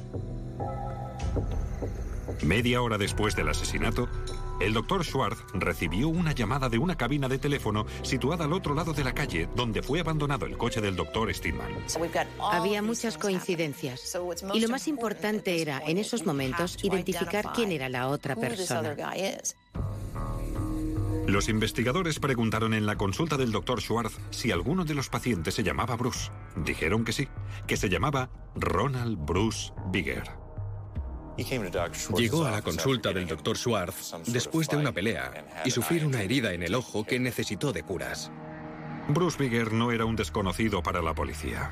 Media 2.42 2.80
hora 2.80 2.96
después 2.96 3.36
del 3.36 3.48
asesinato, 3.48 4.08
el 4.60 4.72
doctor 4.72 5.04
Schwartz 5.04 5.44
recibió 5.52 6.08
una 6.08 6.32
llamada 6.32 6.68
de 6.68 6.78
una 6.78 6.96
cabina 6.96 7.28
de 7.28 7.38
teléfono 7.38 7.86
situada 8.02 8.46
al 8.46 8.52
otro 8.52 8.74
lado 8.74 8.92
de 8.92 9.04
la 9.04 9.12
calle 9.12 9.48
donde 9.54 9.82
fue 9.82 10.00
abandonado 10.00 10.46
el 10.46 10.56
coche 10.56 10.80
del 10.80 10.96
doctor 10.96 11.32
Stidman. 11.32 11.70
Había 12.40 12.80
muchas 12.80 13.18
coincidencias 13.18 14.16
y 14.54 14.60
lo 14.60 14.68
más 14.68 14.88
importante 14.88 15.60
era 15.60 15.82
en 15.86 15.98
esos 15.98 16.24
momentos 16.24 16.82
identificar 16.82 17.52
quién 17.52 17.72
era 17.72 17.88
la 17.88 18.08
otra 18.08 18.34
persona. 18.36 18.96
Los 21.28 21.50
investigadores 21.50 22.20
preguntaron 22.20 22.73
en 22.73 22.87
la 22.87 22.97
consulta 22.97 23.37
del 23.37 23.52
doctor 23.52 23.82
Schwartz 23.82 24.18
si 24.30 24.50
alguno 24.50 24.87
de 24.87 24.94
los 24.94 25.11
pacientes 25.11 25.52
se 25.52 25.62
llamaba 25.62 25.94
Bruce. 25.94 26.30
Dijeron 26.56 27.04
que 27.04 27.12
sí, 27.12 27.28
que 27.66 27.76
se 27.76 27.90
llamaba 27.90 28.30
Ronald 28.54 29.18
Bruce 29.26 29.75
Bigger. 29.92 30.23
Llegó 32.16 32.47
a 32.47 32.50
la 32.50 32.62
consulta 32.62 33.12
del 33.12 33.26
doctor 33.26 33.58
Schwartz 33.58 34.14
después 34.26 34.70
de 34.70 34.78
una 34.78 34.90
pelea 34.90 35.62
y 35.66 35.70
sufrir 35.70 36.06
una 36.06 36.23
herida 36.23 36.54
en 36.54 36.62
el 36.62 36.75
ojo 36.75 37.04
que 37.04 37.20
necesitó 37.20 37.75
de 37.75 37.82
curas. 37.82 38.32
Bruce 39.08 39.37
Bigger 39.38 39.75
no 39.75 39.92
era 39.92 40.06
un 40.06 40.16
desconocido 40.16 40.82
para 40.82 41.02
la 41.02 41.14
policía. 41.14 41.70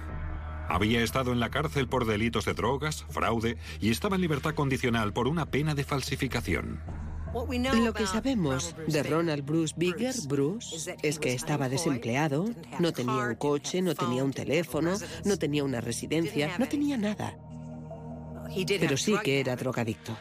Había 0.69 1.01
estado 1.01 1.33
en 1.33 1.41
la 1.41 1.49
cárcel 1.49 1.89
por 1.89 2.05
delitos 2.05 2.45
de 2.45 2.53
drogas, 2.53 3.07
fraude 3.09 3.57
y 3.81 3.91
estaba 3.91 4.17
en 4.17 4.23
libertad 4.23 4.55
condicional 4.55 5.15
por 5.15 5.27
una 5.27 5.47
pena 5.47 5.75
de 5.75 5.85
falsificación. 5.85 6.83
Lo 7.85 7.93
que 7.93 8.07
sabemos 8.07 8.75
de 8.87 9.03
Ronald 9.03 9.45
Bruce 9.45 9.75
Bigger, 9.77 10.15
Bruce, 10.27 10.97
es 11.03 11.19
que 11.19 11.35
estaba 11.35 11.69
desempleado, 11.69 12.47
no 12.79 12.93
tenía 12.93 13.25
un 13.25 13.35
coche, 13.35 13.83
no 13.83 13.95
tenía 13.95 14.25
un 14.25 14.33
teléfono, 14.33 14.97
no 15.25 15.37
tenía 15.37 15.63
una 15.63 15.83
residencia, 15.83 16.57
no 16.59 16.67
tenía 16.67 16.97
nada. 16.97 17.37
Pero 18.67 18.97
sí 18.97 19.15
que 19.23 19.41
era 19.41 19.55
drogadicto. 19.55 20.17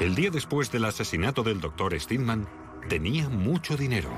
El 0.00 0.14
día 0.14 0.30
después 0.30 0.72
del 0.72 0.86
asesinato 0.86 1.42
del 1.42 1.60
doctor 1.60 1.98
Stidman, 2.00 2.48
tenía 2.88 3.28
mucho 3.28 3.76
dinero. 3.76 4.10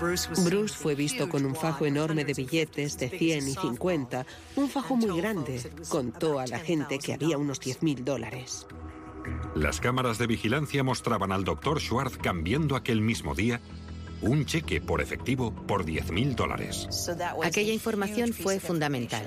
Bruce 0.00 0.74
fue 0.74 0.94
visto 0.94 1.28
con 1.28 1.44
un 1.44 1.54
fajo 1.54 1.86
enorme 1.86 2.24
de 2.24 2.34
billetes 2.34 2.98
de 2.98 3.08
100 3.10 3.48
y 3.48 3.54
50, 3.54 4.26
un 4.56 4.68
fajo 4.68 4.96
muy 4.96 5.20
grande. 5.20 5.60
Contó 5.88 6.40
a 6.40 6.46
la 6.46 6.58
gente 6.58 6.98
que 6.98 7.12
había 7.12 7.38
unos 7.38 7.60
10 7.60 7.82
mil 7.82 8.04
dólares. 8.04 8.66
Las 9.54 9.80
cámaras 9.80 10.18
de 10.18 10.26
vigilancia 10.26 10.82
mostraban 10.82 11.30
al 11.30 11.44
doctor 11.44 11.80
Schwartz 11.80 12.18
cambiando 12.18 12.74
aquel 12.74 13.00
mismo 13.00 13.34
día 13.34 13.60
un 14.20 14.46
cheque 14.46 14.80
por 14.80 15.00
efectivo 15.00 15.54
por 15.54 15.84
10.000 15.84 16.34
dólares. 16.34 16.88
Aquella 17.42 17.72
información 17.72 18.32
fue 18.32 18.58
fundamental. 18.58 19.24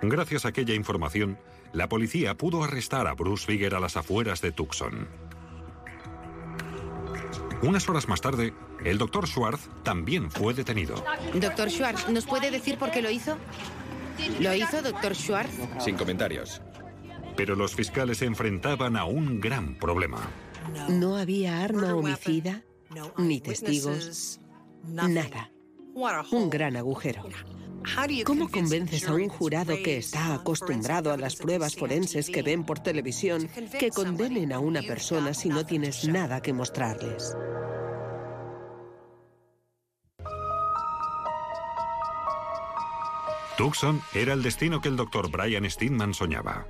Gracias 0.00 0.44
a 0.44 0.48
aquella 0.48 0.74
información, 0.74 1.38
la 1.72 1.88
policía 1.88 2.34
pudo 2.36 2.62
arrestar 2.64 3.06
a 3.08 3.14
Bruce 3.14 3.44
Figger 3.44 3.74
a 3.74 3.80
las 3.80 3.96
afueras 3.96 4.40
de 4.40 4.52
Tucson. 4.52 5.08
Unas 7.60 7.88
horas 7.88 8.08
más 8.08 8.20
tarde, 8.20 8.54
el 8.84 8.96
doctor 8.96 9.26
Schwartz 9.26 9.68
también 9.82 10.30
fue 10.30 10.54
detenido. 10.54 11.04
Doctor 11.34 11.68
Schwartz, 11.70 12.08
¿nos 12.08 12.24
puede 12.24 12.50
decir 12.50 12.78
por 12.78 12.90
qué 12.92 13.02
lo 13.02 13.10
hizo? 13.10 13.36
¿Lo 14.40 14.54
hizo, 14.54 14.80
doctor 14.80 15.14
Schwartz? 15.14 15.52
Sin 15.80 15.96
comentarios. 15.96 16.62
Pero 17.38 17.54
los 17.54 17.72
fiscales 17.72 18.18
se 18.18 18.24
enfrentaban 18.24 18.96
a 18.96 19.04
un 19.04 19.40
gran 19.40 19.78
problema. 19.78 20.18
No 20.88 21.16
había 21.16 21.62
arma 21.62 21.94
homicida, 21.94 22.64
ni 23.16 23.40
testigos, 23.40 24.40
nada. 24.84 25.52
Un 26.32 26.50
gran 26.50 26.76
agujero. 26.76 27.22
¿Cómo 28.26 28.50
convences 28.50 29.06
a 29.06 29.14
un 29.14 29.28
jurado 29.28 29.76
que 29.84 29.98
está 29.98 30.34
acostumbrado 30.34 31.12
a 31.12 31.16
las 31.16 31.36
pruebas 31.36 31.76
forenses 31.76 32.28
que 32.28 32.42
ven 32.42 32.64
por 32.64 32.80
televisión 32.80 33.48
que 33.78 33.90
condenen 33.90 34.52
a 34.52 34.58
una 34.58 34.82
persona 34.82 35.32
si 35.32 35.48
no 35.48 35.64
tienes 35.64 36.08
nada 36.08 36.42
que 36.42 36.52
mostrarles? 36.52 37.36
Tucson 43.56 44.02
era 44.12 44.32
el 44.32 44.42
destino 44.42 44.80
que 44.80 44.88
el 44.88 44.96
doctor 44.96 45.30
Brian 45.30 45.70
Steinman 45.70 46.14
soñaba. 46.14 46.66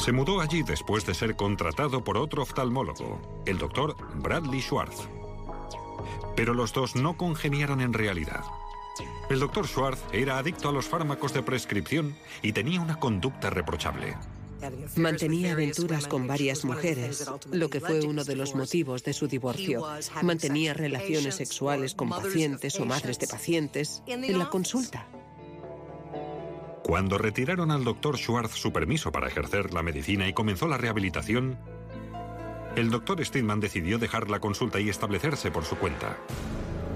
Se 0.00 0.12
mudó 0.12 0.40
allí 0.40 0.62
después 0.62 1.04
de 1.04 1.12
ser 1.12 1.36
contratado 1.36 2.02
por 2.02 2.16
otro 2.16 2.42
oftalmólogo, 2.42 3.20
el 3.44 3.58
doctor 3.58 3.94
Bradley 4.14 4.62
Schwartz. 4.62 5.06
Pero 6.34 6.54
los 6.54 6.72
dos 6.72 6.96
no 6.96 7.18
congeniaron 7.18 7.82
en 7.82 7.92
realidad. 7.92 8.42
El 9.28 9.40
doctor 9.40 9.68
Schwartz 9.68 10.02
era 10.10 10.38
adicto 10.38 10.70
a 10.70 10.72
los 10.72 10.86
fármacos 10.86 11.34
de 11.34 11.42
prescripción 11.42 12.16
y 12.40 12.52
tenía 12.52 12.80
una 12.80 12.98
conducta 12.98 13.50
reprochable. 13.50 14.16
Mantenía 14.96 15.52
aventuras 15.52 16.06
con 16.06 16.26
varias 16.26 16.64
mujeres, 16.64 17.30
lo 17.50 17.68
que 17.68 17.80
fue 17.80 18.00
uno 18.00 18.24
de 18.24 18.36
los 18.36 18.54
motivos 18.54 19.04
de 19.04 19.12
su 19.12 19.28
divorcio. 19.28 19.86
Mantenía 20.22 20.72
relaciones 20.72 21.34
sexuales 21.34 21.94
con 21.94 22.08
pacientes 22.08 22.80
o 22.80 22.86
madres 22.86 23.18
de 23.18 23.26
pacientes 23.26 24.02
en 24.06 24.38
la 24.38 24.48
consulta. 24.48 25.06
Cuando 26.90 27.18
retiraron 27.18 27.70
al 27.70 27.84
doctor 27.84 28.18
Schwartz 28.18 28.56
su 28.56 28.72
permiso 28.72 29.12
para 29.12 29.28
ejercer 29.28 29.72
la 29.72 29.80
medicina 29.80 30.26
y 30.26 30.32
comenzó 30.32 30.66
la 30.66 30.76
rehabilitación, 30.76 31.56
el 32.74 32.90
doctor 32.90 33.24
Steinman 33.24 33.60
decidió 33.60 34.00
dejar 34.00 34.28
la 34.28 34.40
consulta 34.40 34.80
y 34.80 34.88
establecerse 34.88 35.52
por 35.52 35.64
su 35.64 35.76
cuenta. 35.76 36.18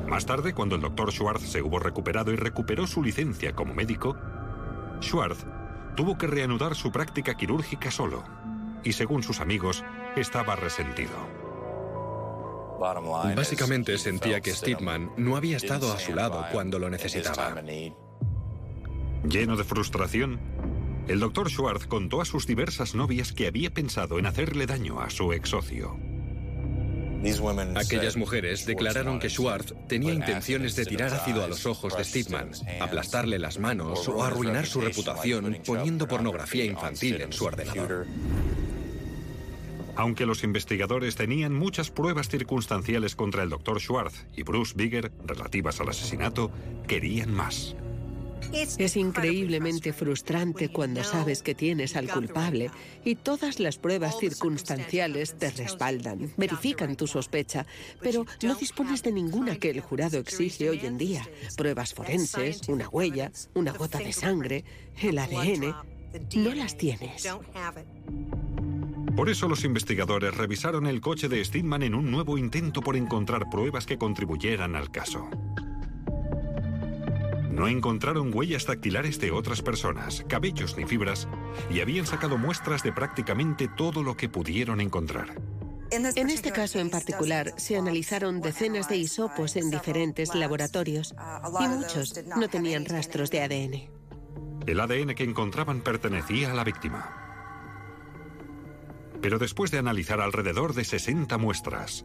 Más 0.08 0.26
tarde, 0.26 0.52
cuando 0.52 0.74
el 0.74 0.80
doctor 0.80 1.12
Schwartz 1.12 1.44
se 1.44 1.62
hubo 1.62 1.78
recuperado 1.78 2.32
y 2.32 2.36
recuperó 2.36 2.88
su 2.88 3.04
licencia 3.04 3.54
como 3.54 3.72
médico, 3.72 4.16
Schwartz 5.00 5.46
tuvo 5.94 6.18
que 6.18 6.26
reanudar 6.26 6.74
su 6.74 6.90
práctica 6.90 7.36
quirúrgica 7.36 7.92
solo 7.92 8.24
y, 8.82 8.94
según 8.94 9.22
sus 9.22 9.38
amigos, 9.38 9.84
estaba 10.16 10.56
resentido. 10.56 11.14
Básicamente 13.36 13.96
sentía 13.98 14.40
que 14.40 14.54
Stedman 14.54 15.12
no 15.16 15.36
había 15.36 15.56
estado 15.56 15.92
a 15.92 16.00
su 16.00 16.16
lado 16.16 16.44
cuando 16.50 16.80
lo 16.80 16.90
necesitaba. 16.90 17.54
Lleno 19.28 19.56
de 19.56 19.64
frustración, 19.64 20.38
el 21.08 21.20
doctor 21.20 21.50
Schwartz 21.50 21.86
contó 21.86 22.20
a 22.20 22.24
sus 22.24 22.46
diversas 22.46 22.94
novias 22.94 23.32
que 23.32 23.46
había 23.46 23.70
pensado 23.72 24.18
en 24.18 24.26
hacerle 24.26 24.66
daño 24.66 25.00
a 25.00 25.10
su 25.10 25.32
ex 25.32 25.50
socio. 25.50 25.98
Aquellas 27.74 28.18
mujeres 28.18 28.66
declararon 28.66 29.18
que 29.18 29.30
Schwartz 29.30 29.74
tenía 29.88 30.12
intenciones 30.12 30.76
de 30.76 30.84
tirar 30.84 31.14
ácido 31.14 31.42
a 31.42 31.48
los 31.48 31.64
ojos 31.64 31.96
de 31.96 32.04
Stedman, 32.04 32.50
aplastarle 32.80 33.38
las 33.38 33.58
manos 33.58 34.06
o 34.08 34.22
arruinar 34.22 34.66
su 34.66 34.82
reputación 34.82 35.56
poniendo 35.64 36.06
pornografía 36.06 36.66
infantil 36.66 37.22
en 37.22 37.32
su 37.32 37.46
ordenador. 37.46 38.06
Aunque 39.96 40.26
los 40.26 40.44
investigadores 40.44 41.16
tenían 41.16 41.54
muchas 41.54 41.90
pruebas 41.90 42.28
circunstanciales 42.28 43.16
contra 43.16 43.42
el 43.42 43.48
doctor 43.48 43.80
Schwartz 43.80 44.26
y 44.36 44.42
Bruce 44.42 44.74
Bigger 44.76 45.12
relativas 45.24 45.80
al 45.80 45.88
asesinato, 45.88 46.50
querían 46.86 47.32
más. 47.32 47.74
Es 48.52 48.96
increíblemente 48.96 49.92
frustrante 49.92 50.68
cuando 50.68 51.04
sabes 51.04 51.42
que 51.42 51.54
tienes 51.54 51.96
al 51.96 52.08
culpable 52.08 52.70
y 53.04 53.16
todas 53.16 53.60
las 53.60 53.78
pruebas 53.78 54.18
circunstanciales 54.18 55.34
te 55.38 55.50
respaldan, 55.50 56.32
verifican 56.36 56.96
tu 56.96 57.06
sospecha, 57.06 57.66
pero 58.00 58.26
no 58.42 58.54
dispones 58.54 59.02
de 59.02 59.12
ninguna 59.12 59.56
que 59.56 59.70
el 59.70 59.80
jurado 59.80 60.18
exige 60.18 60.70
hoy 60.70 60.80
en 60.84 60.98
día. 60.98 61.28
Pruebas 61.56 61.94
forenses, 61.94 62.62
una 62.68 62.88
huella, 62.88 63.30
una 63.54 63.72
gota 63.72 63.98
de 63.98 64.12
sangre, 64.12 64.64
el 65.00 65.18
ADN. 65.18 65.74
No 66.36 66.54
las 66.54 66.76
tienes. 66.76 67.28
Por 69.16 69.30
eso 69.30 69.48
los 69.48 69.64
investigadores 69.64 70.36
revisaron 70.36 70.86
el 70.86 71.00
coche 71.00 71.28
de 71.28 71.44
Steinman 71.44 71.84
en 71.84 71.94
un 71.94 72.10
nuevo 72.10 72.36
intento 72.36 72.80
por 72.80 72.96
encontrar 72.96 73.48
pruebas 73.48 73.86
que 73.86 73.96
contribuyeran 73.96 74.74
al 74.74 74.90
caso. 74.90 75.28
No 77.54 77.68
encontraron 77.68 78.34
huellas 78.34 78.66
dactilares 78.66 79.20
de 79.20 79.30
otras 79.30 79.62
personas, 79.62 80.24
cabellos 80.28 80.76
ni 80.76 80.86
fibras, 80.86 81.28
y 81.70 81.80
habían 81.80 82.04
sacado 82.04 82.36
muestras 82.36 82.82
de 82.82 82.92
prácticamente 82.92 83.68
todo 83.68 84.02
lo 84.02 84.16
que 84.16 84.28
pudieron 84.28 84.80
encontrar. 84.80 85.40
En 85.92 86.30
este 86.30 86.50
caso 86.50 86.80
en 86.80 86.90
particular, 86.90 87.54
se 87.56 87.76
analizaron 87.76 88.40
decenas 88.40 88.88
de 88.88 88.96
hisopos 88.96 89.54
en 89.54 89.70
diferentes 89.70 90.34
laboratorios 90.34 91.14
y 91.60 91.68
muchos 91.68 92.20
no 92.36 92.48
tenían 92.48 92.84
rastros 92.86 93.30
de 93.30 93.42
ADN. 93.42 94.66
El 94.66 94.80
ADN 94.80 95.14
que 95.14 95.22
encontraban 95.22 95.82
pertenecía 95.82 96.50
a 96.50 96.54
la 96.54 96.64
víctima. 96.64 97.20
Pero 99.20 99.38
después 99.38 99.70
de 99.70 99.78
analizar 99.78 100.20
alrededor 100.20 100.74
de 100.74 100.84
60 100.84 101.38
muestras, 101.38 102.04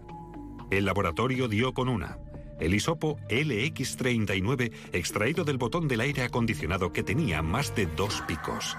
el 0.70 0.86
laboratorio 0.86 1.48
dio 1.48 1.74
con 1.74 1.90
una, 1.90 2.20
el 2.60 2.74
hisopo 2.74 3.18
LX39 3.30 4.72
extraído 4.94 5.44
del 5.44 5.58
botón 5.58 5.88
del 5.88 6.02
aire 6.02 6.24
acondicionado 6.24 6.92
que 6.92 7.04
tenía 7.04 7.42
más 7.42 7.76
de 7.76 7.86
dos 7.86 8.22
picos. 8.28 8.78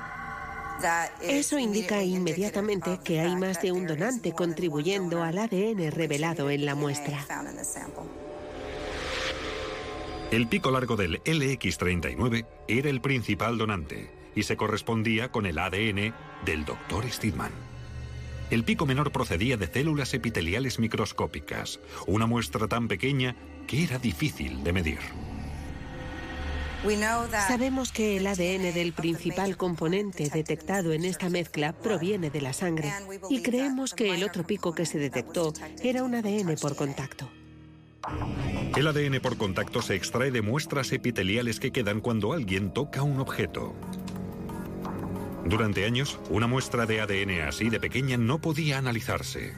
Eso 1.21 1.59
indica 1.59 2.03
inmediatamente 2.03 3.01
que 3.05 3.21
hay 3.21 3.37
más 3.37 3.61
de 3.61 3.73
un 3.73 3.87
donante 3.87 4.33
contribuyendo 4.33 5.23
al 5.23 5.39
ADN 5.39 5.91
revelado 5.91 6.51
en 6.51 6.65
la 6.65 6.75
muestra. 6.75 7.27
El 10.31 10.47
pico 10.47 10.71
largo 10.71 10.97
del 10.97 11.23
LX39 11.25 12.47
era 12.69 12.89
el 12.89 13.01
principal 13.01 13.59
donante 13.59 14.11
y 14.35 14.45
se 14.45 14.57
correspondía 14.57 15.31
con 15.31 15.45
el 15.45 15.59
ADN 15.59 16.15
del 16.45 16.65
Dr. 16.65 17.11
Steedman. 17.11 17.51
El 18.51 18.65
pico 18.65 18.87
menor 18.87 19.13
procedía 19.13 19.57
de 19.57 19.67
células 19.69 20.13
epiteliales 20.15 20.79
microscópicas, 20.79 21.79
una 22.07 22.27
muestra 22.27 22.67
tan 22.67 22.89
pequeña 22.89 23.37
que 23.71 23.85
era 23.85 24.01
difícil 24.01 24.65
de 24.65 24.73
medir. 24.73 24.99
Sabemos 27.47 27.93
que 27.93 28.17
el 28.17 28.27
ADN 28.27 28.75
del 28.75 28.93
principal 28.93 29.57
componente 29.57 30.29
detectado 30.29 30.93
en 30.93 31.05
esta 31.05 31.29
mezcla 31.31 31.73
proviene 31.73 32.31
de 32.31 32.41
la 32.41 32.53
sangre 32.53 32.91
y 33.29 33.43
creemos 33.43 33.95
que 33.95 34.13
el 34.13 34.25
otro 34.25 34.45
pico 34.45 34.75
que 34.75 34.87
se 34.87 34.99
detectó 34.99 35.53
era 35.85 36.03
un 36.03 36.17
ADN 36.17 36.57
por 36.61 36.75
contacto. 36.75 37.31
El 38.77 38.89
ADN 38.89 39.21
por 39.21 39.37
contacto 39.37 39.83
se 39.83 39.95
extrae 39.95 40.33
de 40.33 40.43
muestras 40.43 40.91
epiteliales 40.91 41.61
que 41.61 41.71
quedan 41.71 42.01
cuando 42.01 42.33
alguien 42.33 42.73
toca 42.73 43.05
un 43.05 43.21
objeto. 43.21 43.77
Durante 45.45 45.85
años, 45.85 46.19
una 46.29 46.49
muestra 46.49 46.87
de 46.87 47.03
ADN 47.03 47.43
así 47.47 47.71
de 47.71 47.79
pequeña 47.79 48.17
no 48.17 48.41
podía 48.41 48.79
analizarse. 48.79 49.55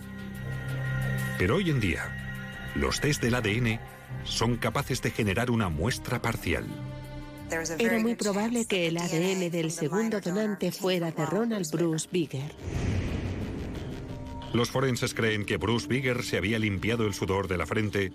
Pero 1.38 1.56
hoy 1.56 1.70
en 1.70 1.80
día, 1.80 2.72
los 2.74 3.00
test 3.00 3.22
del 3.22 3.36
ADN 3.36 3.80
son 4.24 4.56
capaces 4.56 5.02
de 5.02 5.10
generar 5.10 5.50
una 5.50 5.68
muestra 5.68 6.22
parcial. 6.22 6.66
Era 7.78 7.98
muy 7.98 8.14
probable 8.14 8.64
que 8.64 8.88
el 8.88 8.96
ADN 8.96 9.50
del 9.50 9.70
segundo 9.70 10.20
donante 10.20 10.72
fuera 10.72 11.10
de 11.10 11.26
Ronald 11.26 11.70
Bruce 11.70 12.08
Bigger. 12.10 12.50
Los 14.54 14.70
forenses 14.70 15.14
creen 15.14 15.44
que 15.44 15.56
Bruce 15.56 15.86
Bigger 15.86 16.22
se 16.22 16.36
había 16.36 16.58
limpiado 16.58 17.06
el 17.06 17.14
sudor 17.14 17.48
de 17.48 17.58
la 17.58 17.66
frente 17.66 18.12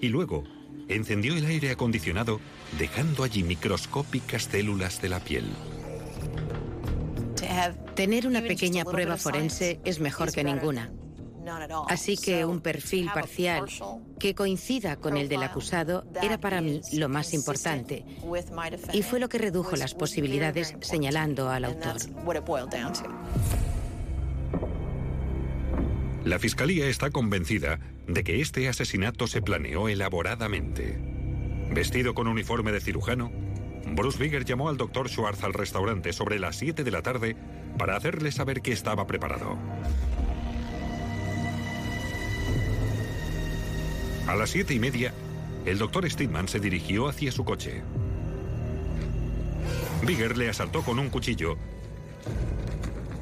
y 0.00 0.08
luego 0.08 0.44
encendió 0.88 1.36
el 1.36 1.46
aire 1.46 1.70
acondicionado 1.70 2.40
dejando 2.78 3.24
allí 3.24 3.42
microscópicas 3.42 4.44
células 4.44 5.00
de 5.02 5.08
la 5.08 5.20
piel. 5.20 5.46
Tener 7.94 8.26
una 8.26 8.42
pequeña 8.42 8.84
prueba 8.84 9.16
forense 9.16 9.80
es 9.84 10.00
mejor 10.00 10.30
que 10.32 10.44
ninguna. 10.44 10.90
Así 11.88 12.16
que 12.16 12.44
un 12.44 12.60
perfil 12.60 13.10
parcial 13.12 13.66
que 14.18 14.34
coincida 14.34 14.96
con 14.96 15.16
el 15.16 15.28
del 15.28 15.42
acusado 15.42 16.04
era 16.22 16.38
para 16.38 16.60
mí 16.60 16.80
lo 16.92 17.08
más 17.08 17.34
importante 17.34 18.04
y 18.92 19.02
fue 19.02 19.20
lo 19.20 19.28
que 19.28 19.38
redujo 19.38 19.76
las 19.76 19.94
posibilidades 19.94 20.74
señalando 20.80 21.48
al 21.48 21.64
autor. 21.64 21.96
La 26.24 26.40
fiscalía 26.40 26.86
está 26.86 27.10
convencida 27.10 27.78
de 28.08 28.24
que 28.24 28.40
este 28.40 28.68
asesinato 28.68 29.28
se 29.28 29.42
planeó 29.42 29.88
elaboradamente. 29.88 30.98
Vestido 31.70 32.14
con 32.14 32.26
uniforme 32.26 32.72
de 32.72 32.80
cirujano, 32.80 33.30
Bruce 33.94 34.18
Bigger 34.18 34.44
llamó 34.44 34.68
al 34.68 34.76
doctor 34.76 35.08
Schwartz 35.08 35.44
al 35.44 35.54
restaurante 35.54 36.12
sobre 36.12 36.40
las 36.40 36.56
7 36.56 36.82
de 36.82 36.90
la 36.90 37.02
tarde 37.02 37.36
para 37.78 37.96
hacerle 37.96 38.32
saber 38.32 38.60
que 38.60 38.72
estaba 38.72 39.06
preparado. 39.06 39.56
A 44.26 44.34
las 44.34 44.50
siete 44.50 44.74
y 44.74 44.80
media, 44.80 45.14
el 45.64 45.78
doctor 45.78 46.10
Steedman 46.10 46.48
se 46.48 46.58
dirigió 46.58 47.08
hacia 47.08 47.30
su 47.30 47.44
coche. 47.44 47.82
Bigger 50.04 50.36
le 50.36 50.48
asaltó 50.48 50.82
con 50.82 50.98
un 50.98 51.10
cuchillo, 51.10 51.56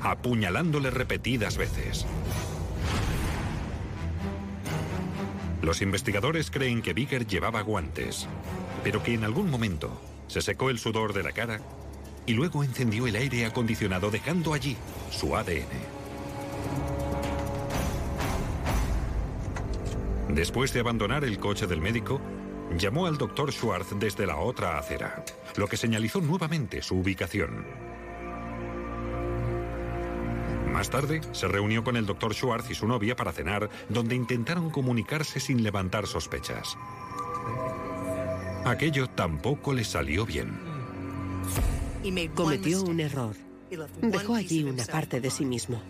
apuñalándole 0.00 0.90
repetidas 0.90 1.58
veces. 1.58 2.06
Los 5.60 5.82
investigadores 5.82 6.50
creen 6.50 6.80
que 6.80 6.94
Bigger 6.94 7.26
llevaba 7.26 7.60
guantes, 7.60 8.26
pero 8.82 9.02
que 9.02 9.12
en 9.12 9.24
algún 9.24 9.50
momento 9.50 10.00
se 10.26 10.40
secó 10.40 10.70
el 10.70 10.78
sudor 10.78 11.12
de 11.12 11.22
la 11.22 11.32
cara 11.32 11.60
y 12.26 12.32
luego 12.32 12.64
encendió 12.64 13.06
el 13.06 13.16
aire 13.16 13.44
acondicionado 13.44 14.10
dejando 14.10 14.54
allí 14.54 14.76
su 15.10 15.36
ADN. 15.36 15.83
Después 20.34 20.72
de 20.72 20.80
abandonar 20.80 21.22
el 21.24 21.38
coche 21.38 21.68
del 21.68 21.80
médico, 21.80 22.20
llamó 22.76 23.06
al 23.06 23.16
doctor 23.18 23.52
Schwartz 23.52 23.96
desde 24.00 24.26
la 24.26 24.38
otra 24.38 24.78
acera, 24.78 25.24
lo 25.56 25.68
que 25.68 25.76
señalizó 25.76 26.20
nuevamente 26.20 26.82
su 26.82 26.96
ubicación. 26.96 27.64
Más 30.72 30.90
tarde, 30.90 31.20
se 31.30 31.46
reunió 31.46 31.84
con 31.84 31.96
el 31.96 32.04
doctor 32.04 32.34
Schwartz 32.34 32.68
y 32.68 32.74
su 32.74 32.88
novia 32.88 33.14
para 33.14 33.32
cenar, 33.32 33.70
donde 33.88 34.16
intentaron 34.16 34.70
comunicarse 34.70 35.38
sin 35.38 35.62
levantar 35.62 36.08
sospechas. 36.08 36.76
Aquello 38.64 39.08
tampoco 39.08 39.72
le 39.72 39.84
salió 39.84 40.26
bien. 40.26 40.58
Cometió 42.34 42.82
un 42.82 42.98
error. 42.98 43.36
Dejó 44.02 44.34
allí 44.34 44.64
una 44.64 44.84
parte 44.84 45.20
de 45.20 45.30
sí 45.30 45.44
mismo. 45.44 45.80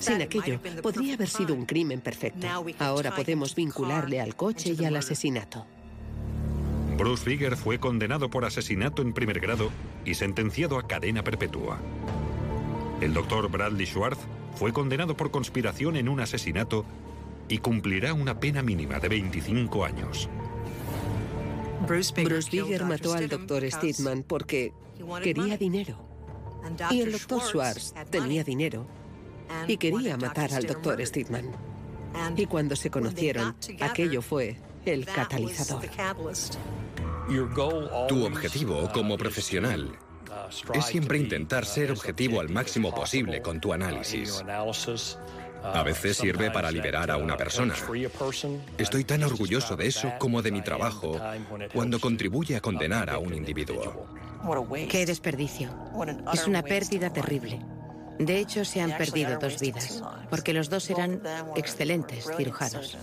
Sin 0.00 0.22
aquello, 0.22 0.60
podría 0.82 1.14
haber 1.14 1.28
sido 1.28 1.54
un 1.54 1.64
crimen 1.64 2.00
perfecto. 2.00 2.46
Ahora 2.78 3.14
podemos 3.14 3.54
vincularle 3.54 4.20
al 4.20 4.36
coche 4.36 4.76
y 4.78 4.84
al 4.84 4.96
asesinato. 4.96 5.66
Bruce 6.96 7.28
Bigger 7.28 7.56
fue 7.56 7.78
condenado 7.78 8.30
por 8.30 8.44
asesinato 8.44 9.02
en 9.02 9.12
primer 9.12 9.40
grado 9.40 9.70
y 10.04 10.14
sentenciado 10.14 10.78
a 10.78 10.86
cadena 10.86 11.24
perpetua. 11.24 11.80
El 13.00 13.12
doctor 13.12 13.50
Bradley 13.50 13.86
Schwartz 13.86 14.20
fue 14.54 14.72
condenado 14.72 15.16
por 15.16 15.30
conspiración 15.30 15.96
en 15.96 16.08
un 16.08 16.20
asesinato 16.20 16.84
y 17.48 17.58
cumplirá 17.58 18.14
una 18.14 18.38
pena 18.38 18.62
mínima 18.62 19.00
de 19.00 19.08
25 19.08 19.84
años. 19.84 20.28
Bruce 21.86 22.14
Bigger 22.50 22.84
mató 22.84 23.14
al 23.14 23.28
doctor 23.28 23.68
Steedman 23.70 24.22
porque 24.22 24.72
quería 25.22 25.56
dinero. 25.56 25.98
Y 26.90 27.00
el 27.00 27.12
doctor 27.12 27.42
Schwartz 27.42 27.92
tenía 28.10 28.44
dinero 28.44 28.86
y 29.66 29.76
quería 29.76 30.16
matar 30.16 30.52
al 30.52 30.66
doctor 30.66 31.04
Steedman. 31.04 31.50
Y 32.36 32.46
cuando 32.46 32.76
se 32.76 32.90
conocieron, 32.90 33.56
aquello 33.80 34.22
fue 34.22 34.56
el 34.84 35.04
catalizador. 35.04 35.84
Tu 38.08 38.24
objetivo 38.24 38.90
como 38.92 39.16
profesional 39.16 39.98
es 40.74 40.84
siempre 40.86 41.18
intentar 41.18 41.64
ser 41.64 41.90
objetivo 41.90 42.40
al 42.40 42.48
máximo 42.48 42.94
posible 42.94 43.40
con 43.42 43.60
tu 43.60 43.72
análisis. 43.72 44.42
A 45.62 45.82
veces 45.82 46.18
sirve 46.18 46.50
para 46.50 46.70
liberar 46.70 47.10
a 47.10 47.16
una 47.16 47.36
persona. 47.36 47.74
Estoy 48.76 49.04
tan 49.04 49.24
orgulloso 49.24 49.76
de 49.76 49.86
eso 49.86 50.12
como 50.18 50.42
de 50.42 50.52
mi 50.52 50.60
trabajo 50.60 51.18
cuando 51.72 51.98
contribuye 51.98 52.56
a 52.56 52.60
condenar 52.60 53.08
a 53.08 53.18
un 53.18 53.32
individuo. 53.32 54.06
Qué 54.90 55.06
desperdicio. 55.06 55.70
Es 56.32 56.46
una 56.46 56.62
pérdida 56.62 57.10
terrible. 57.10 57.60
De 58.18 58.38
hecho, 58.38 58.64
se 58.64 58.80
han 58.80 58.96
perdido 58.96 59.38
dos 59.38 59.60
vidas, 59.60 60.02
porque 60.30 60.52
los 60.52 60.70
dos 60.70 60.88
eran 60.90 61.20
excelentes 61.56 62.30
cirujanos. 62.36 62.96